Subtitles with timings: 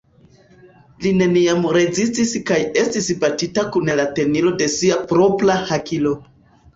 [1.05, 6.15] Li neniam rezistis kaj estis batita kun la tenilo de sia propra hakilo.